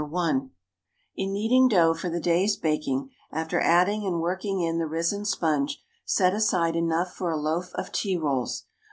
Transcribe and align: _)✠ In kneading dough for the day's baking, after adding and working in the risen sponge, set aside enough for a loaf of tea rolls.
_)✠ 0.11 0.49
In 1.15 1.31
kneading 1.31 1.67
dough 1.67 1.93
for 1.93 2.09
the 2.09 2.19
day's 2.19 2.57
baking, 2.57 3.11
after 3.31 3.61
adding 3.61 4.03
and 4.03 4.19
working 4.19 4.59
in 4.61 4.79
the 4.79 4.87
risen 4.87 5.25
sponge, 5.25 5.79
set 6.05 6.33
aside 6.33 6.75
enough 6.75 7.13
for 7.13 7.29
a 7.29 7.37
loaf 7.37 7.69
of 7.75 7.91
tea 7.91 8.17
rolls. 8.17 8.65